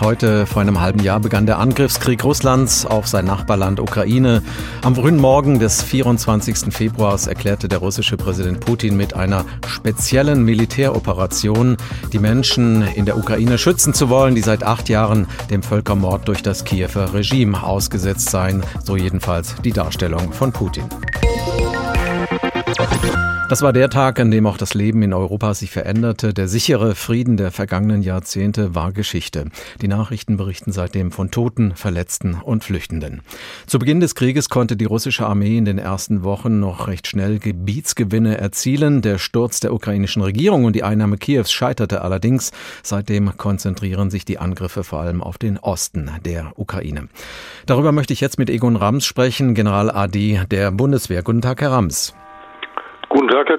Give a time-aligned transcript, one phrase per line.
[0.00, 4.42] Heute vor einem halben Jahr begann der Angriffskrieg Russlands auf sein Nachbarland Ukraine.
[4.82, 6.72] Am frühen Morgen des 24.
[6.74, 11.78] Februars erklärte der russische Präsident Putin mit einer speziellen Militäroperation,
[12.12, 16.42] die Menschen in der Ukraine schützen zu wollen, die seit acht Jahren dem Völkermord durch
[16.42, 18.62] das Kiewer Regime ausgesetzt seien.
[18.84, 20.84] So jedenfalls die Darstellung von Putin.
[23.48, 26.34] Das war der Tag, an dem auch das Leben in Europa sich veränderte.
[26.34, 29.44] Der sichere Frieden der vergangenen Jahrzehnte war Geschichte.
[29.80, 33.22] Die Nachrichten berichten seitdem von Toten, Verletzten und Flüchtenden.
[33.68, 37.38] Zu Beginn des Krieges konnte die russische Armee in den ersten Wochen noch recht schnell
[37.38, 39.00] Gebietsgewinne erzielen.
[39.00, 42.50] Der Sturz der ukrainischen Regierung und die Einnahme Kiews scheiterte allerdings.
[42.82, 47.06] Seitdem konzentrieren sich die Angriffe vor allem auf den Osten der Ukraine.
[47.66, 51.22] Darüber möchte ich jetzt mit Egon Rams sprechen, General AD der Bundeswehr.
[51.22, 52.12] Guten Tag, Herr Rams.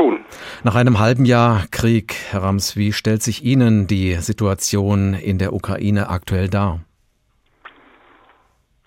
[0.00, 0.24] Kuhn.
[0.64, 5.52] Nach einem halben Jahr Krieg, Herr Rams, wie stellt sich Ihnen die Situation in der
[5.52, 6.80] Ukraine aktuell dar?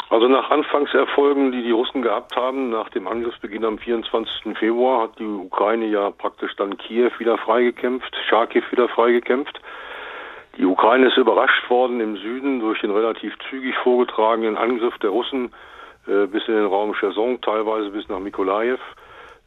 [0.09, 4.57] Also nach Anfangserfolgen, die die Russen gehabt haben, nach dem Angriffsbeginn am 24.
[4.57, 9.61] Februar, hat die Ukraine ja praktisch dann Kiew wieder freigekämpft, Charkiw wieder freigekämpft.
[10.57, 15.51] Die Ukraine ist überrascht worden im Süden durch den relativ zügig vorgetragenen Angriff der Russen
[16.07, 18.79] äh, bis in den Raum Cherson, teilweise bis nach Mikolajew.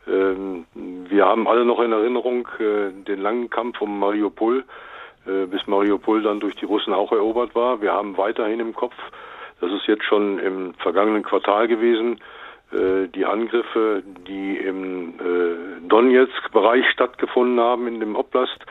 [0.06, 4.64] Ähm, wir haben alle noch in Erinnerung äh, den langen Kampf um Mariupol,
[5.26, 7.80] äh, bis Mariupol dann durch die Russen auch erobert war.
[7.80, 8.94] Wir haben weiterhin im Kopf,
[9.60, 12.20] das ist jetzt schon im vergangenen Quartal gewesen,
[12.72, 15.14] äh, die Angriffe, die im
[15.88, 18.64] Donetsk-Bereich stattgefunden haben, in dem Oblast,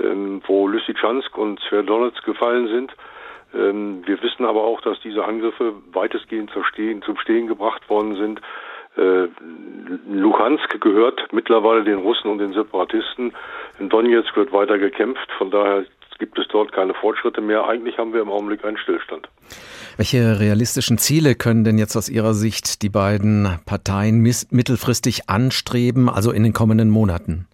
[0.00, 2.92] ähm, wo Lysychansk und Sverdlovsk gefallen sind.
[3.54, 6.64] Ähm, wir wissen aber auch, dass diese Angriffe weitestgehend zum
[7.16, 8.40] Stehen, gebracht worden sind
[10.10, 13.32] Luhansk gehört mittlerweile den Russen und den Separatisten.
[13.78, 15.28] In Donetsk wird weiter gekämpft.
[15.38, 15.84] Von daher
[16.18, 17.66] gibt es dort keine Fortschritte mehr.
[17.68, 19.28] Eigentlich haben wir im Augenblick einen Stillstand.
[19.96, 26.32] Welche realistischen Ziele können denn jetzt aus Ihrer Sicht die beiden Parteien mittelfristig anstreben, also
[26.32, 27.46] in den kommenden Monaten?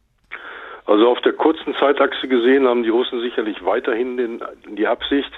[0.86, 4.42] Also auf der kurzen Zeitachse gesehen haben die Russen sicherlich weiterhin den,
[4.76, 5.30] die Absicht,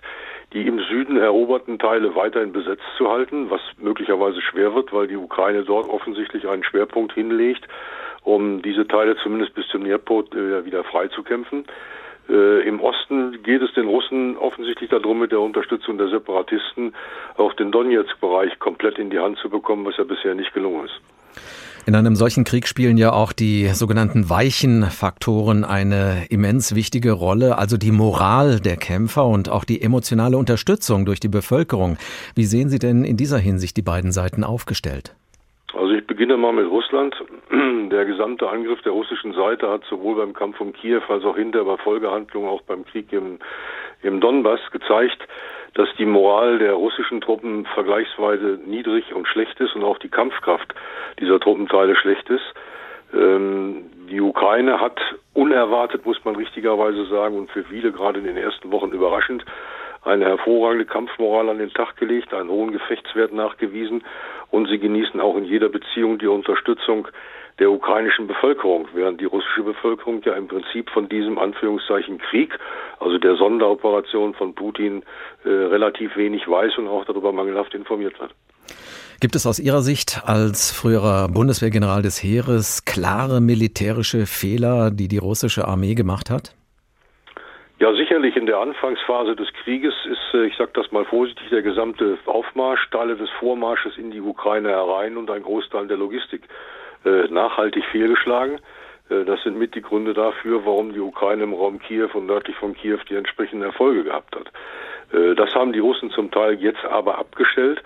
[0.52, 5.16] die im Süden eroberten Teile weiterhin besetzt zu halten, was möglicherweise schwer wird, weil die
[5.16, 7.66] Ukraine dort offensichtlich einen Schwerpunkt hinlegt,
[8.22, 11.64] um diese Teile zumindest bis zum Dnipro äh, wieder freizukämpfen.
[12.28, 16.94] Äh, Im Osten geht es den Russen offensichtlich darum, mit der Unterstützung der Separatisten
[17.36, 21.00] auch den Donetsk-Bereich komplett in die Hand zu bekommen, was ja bisher nicht gelungen ist.
[21.86, 27.58] In einem solchen Krieg spielen ja auch die sogenannten weichen Faktoren eine immens wichtige Rolle,
[27.58, 31.96] also die Moral der Kämpfer und auch die emotionale Unterstützung durch die Bevölkerung.
[32.34, 35.14] Wie sehen Sie denn in dieser Hinsicht die beiden Seiten aufgestellt?
[35.74, 37.14] Also ich beginne mal mit Russland.
[37.90, 41.64] Der gesamte Angriff der russischen Seite hat sowohl beim Kampf um Kiew als auch hinter
[41.64, 43.38] bei Folgehandlungen auch beim Krieg im,
[44.02, 45.26] im Donbass gezeigt,
[45.74, 50.74] dass die Moral der russischen Truppen vergleichsweise niedrig und schlecht ist und auch die Kampfkraft
[51.20, 52.54] dieser Truppenteile schlecht ist.
[53.12, 54.98] Ähm, die Ukraine hat
[55.34, 59.44] unerwartet, muss man richtigerweise sagen, und für viele gerade in den ersten Wochen überraschend,
[60.02, 64.04] eine hervorragende Kampfmoral an den Tag gelegt, einen hohen Gefechtswert nachgewiesen
[64.50, 67.08] und sie genießen auch in jeder Beziehung die Unterstützung
[67.58, 72.58] der ukrainischen Bevölkerung, während die russische Bevölkerung ja im Prinzip von diesem Anführungszeichen Krieg,
[73.00, 75.02] also der Sonderoperation von Putin,
[75.44, 78.34] äh, relativ wenig weiß und auch darüber mangelhaft informiert wird.
[79.20, 85.16] Gibt es aus Ihrer Sicht als früherer Bundeswehrgeneral des Heeres klare militärische Fehler, die die
[85.16, 86.54] russische Armee gemacht hat?
[87.78, 91.60] Ja, sicherlich in der Anfangsphase des Krieges ist, äh, ich sage das mal vorsichtig, der
[91.60, 96.42] gesamte Aufmarsch, Teile des Vormarsches in die Ukraine herein und ein Großteil der Logistik
[97.04, 98.60] äh, nachhaltig fehlgeschlagen.
[99.10, 102.56] Äh, das sind mit die Gründe dafür, warum die Ukraine im Raum Kiew und nördlich
[102.56, 104.50] von Kiew die entsprechenden Erfolge gehabt hat.
[105.12, 107.80] Das haben die Russen zum Teil jetzt aber abgestellt.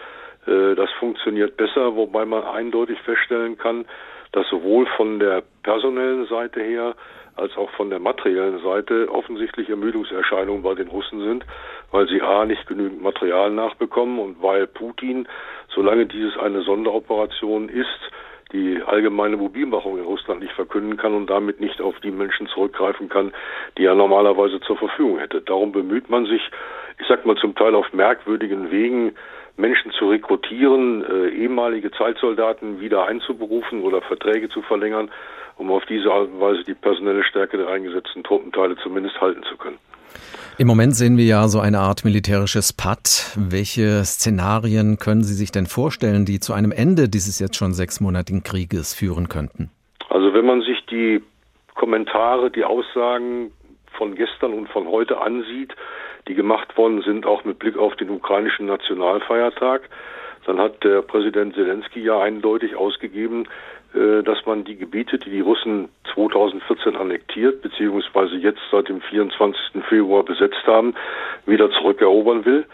[0.46, 3.84] Das funktioniert besser, wobei man eindeutig feststellen kann,
[4.32, 6.94] dass sowohl von der personellen Seite her
[7.36, 11.44] als auch von der materiellen Seite offensichtlich Ermüdungserscheinungen bei den Russen sind,
[11.90, 15.26] weil sie a nicht genügend Material nachbekommen und weil Putin,
[15.74, 18.10] solange dieses eine Sonderoperation ist,
[18.53, 23.09] die allgemeine Mobilmachung in Russland nicht verkünden kann und damit nicht auf die Menschen zurückgreifen
[23.09, 23.32] kann,
[23.78, 25.41] die er normalerweise zur Verfügung hätte.
[25.41, 26.42] Darum bemüht man sich,
[26.98, 29.15] ich sag mal zum Teil auf merkwürdigen Wegen,
[29.56, 35.10] Menschen zu rekrutieren, äh, ehemalige Zeitsoldaten wieder einzuberufen oder Verträge zu verlängern,
[35.56, 39.56] um auf diese Art und Weise die personelle Stärke der eingesetzten Truppenteile zumindest halten zu
[39.56, 39.78] können.
[40.58, 43.32] Im Moment sehen wir ja so eine Art militärisches Patt.
[43.36, 48.42] Welche Szenarien können Sie sich denn vorstellen, die zu einem Ende dieses jetzt schon sechsmonatigen
[48.42, 49.70] Krieges führen könnten?
[50.10, 51.22] Also wenn man sich die
[51.74, 53.53] Kommentare, die Aussagen
[53.96, 55.74] von gestern und von heute ansieht,
[56.28, 59.82] die gemacht worden sind, auch mit Blick auf den ukrainischen Nationalfeiertag.
[60.46, 63.46] Dann hat der Präsident Zelensky ja eindeutig ausgegeben,
[63.94, 69.82] äh, dass man die Gebiete, die die Russen 2014 annektiert, beziehungsweise jetzt seit dem 24.
[69.88, 70.94] Februar besetzt haben,
[71.46, 72.64] wieder zurückerobern will.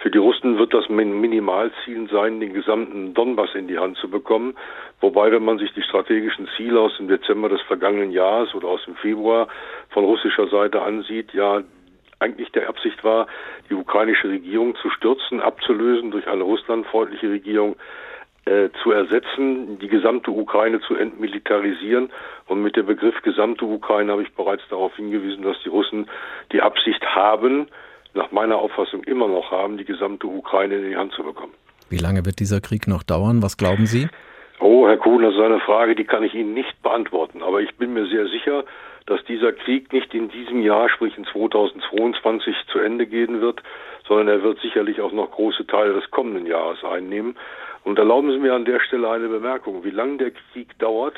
[0.00, 4.54] Für die Russen wird das Minimalziel sein, den gesamten Donbass in die Hand zu bekommen.
[5.00, 8.84] Wobei, wenn man sich die strategischen Ziele aus dem Dezember des vergangenen Jahres oder aus
[8.84, 9.48] dem Februar
[9.90, 11.62] von russischer Seite ansieht, ja,
[12.20, 13.26] eigentlich der Absicht war,
[13.70, 17.76] die ukrainische Regierung zu stürzen, abzulösen durch eine russlandfreundliche Regierung,
[18.48, 22.10] äh, zu ersetzen, die gesamte Ukraine zu entmilitarisieren.
[22.46, 26.08] Und mit dem Begriff gesamte Ukraine habe ich bereits darauf hingewiesen, dass die Russen
[26.52, 27.66] die Absicht haben,
[28.14, 31.52] nach meiner Auffassung immer noch haben, die gesamte Ukraine in die Hand zu bekommen.
[31.90, 33.42] Wie lange wird dieser Krieg noch dauern?
[33.42, 34.08] Was glauben Sie?
[34.60, 37.42] Oh, Herr Kuhn, das ist eine Frage, die kann ich Ihnen nicht beantworten.
[37.42, 38.64] Aber ich bin mir sehr sicher,
[39.06, 43.62] dass dieser Krieg nicht in diesem Jahr, sprich in 2022, zu Ende gehen wird,
[44.08, 47.36] sondern er wird sicherlich auch noch große Teile des kommenden Jahres einnehmen.
[47.84, 49.84] Und erlauben Sie mir an der Stelle eine Bemerkung.
[49.84, 51.14] Wie lange der Krieg dauert,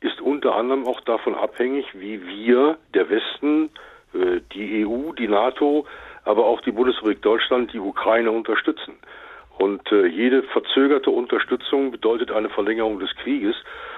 [0.00, 3.68] ist unter anderem auch davon abhängig, wie wir, der Westen,
[4.14, 5.86] äh, die EU, die NATO,
[6.24, 8.94] aber auch die Bundesrepublik Deutschland die Ukraine unterstützen.
[9.58, 13.56] Und äh, jede verzögerte Unterstützung bedeutet eine Verlängerung des Krieges.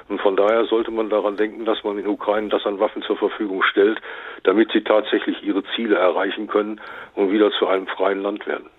[0.08, 3.16] Und von daher sollte man daran denken, dass man in Ukraine das an Waffen zur
[3.16, 4.00] Verfügung stellt,
[4.44, 6.80] damit sie tatsächlich ihre Ziele erreichen können
[7.14, 8.70] und wieder zu einem freien Land werden.